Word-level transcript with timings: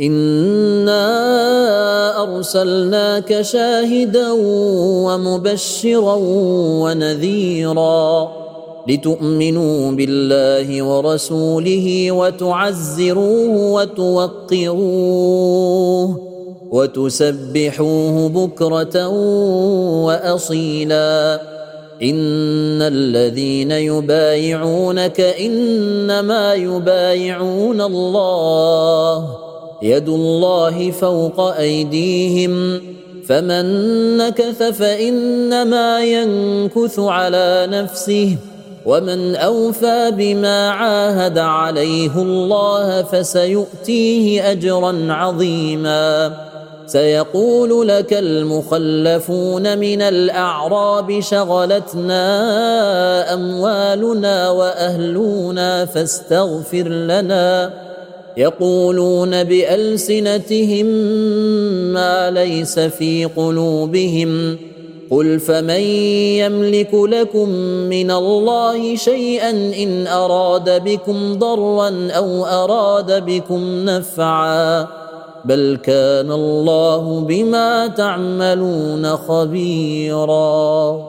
انا 0.00 1.04
ارسلناك 2.22 3.42
شاهدا 3.42 4.30
ومبشرا 5.04 6.14
ونذيرا 6.82 8.32
لتؤمنوا 8.88 9.92
بالله 9.92 10.82
ورسوله 10.82 12.12
وتعزروه 12.12 13.72
وتوقروه 13.72 14.88
وتسبحوه 16.70 18.28
بكره 18.28 19.08
واصيلا 20.04 21.40
ان 22.02 22.82
الذين 22.82 23.70
يبايعونك 23.70 25.20
انما 25.20 26.54
يبايعون 26.54 27.80
الله 27.80 29.41
يد 29.82 30.08
الله 30.08 30.90
فوق 30.90 31.40
أيديهم 31.40 32.80
فمن 33.28 33.66
نكث 34.16 34.62
فإنما 34.62 36.04
ينكث 36.04 36.98
على 36.98 37.68
نفسه 37.70 38.36
ومن 38.86 39.36
أوفى 39.36 40.10
بما 40.10 40.70
عاهد 40.70 41.38
عليه 41.38 42.14
الله 42.16 43.02
فسيؤتيه 43.02 44.50
أجرا 44.50 45.06
عظيما. 45.12 46.36
سيقول 46.86 47.88
لك 47.88 48.12
المخلفون 48.12 49.78
من 49.78 50.02
الأعراب 50.02 51.20
شغلتنا 51.20 52.24
أموالنا 53.34 54.50
وأهلنا 54.50 55.86
فاستغفر 55.86 56.88
لنا. 56.88 57.70
يقولون 58.36 59.44
بألسنتهم 59.44 60.86
ما 61.92 62.30
ليس 62.30 62.78
في 62.78 63.24
قلوبهم. 63.24 64.58
قل 65.10 65.40
فمن 65.40 65.80
يملك 66.40 66.94
لكم 66.94 67.48
من 67.88 68.10
الله 68.10 68.96
شيئا 68.96 69.50
إن 69.50 70.06
أراد 70.06 70.84
بكم 70.84 71.38
ضرا 71.38 72.08
أو 72.10 72.44
أراد 72.46 73.24
بكم 73.24 73.84
نفعا. 73.84 74.86
بل 75.44 75.78
كان 75.82 76.32
الله 76.32 77.20
بما 77.20 77.86
تعملون 77.86 79.16
خبيرا. 79.16 81.02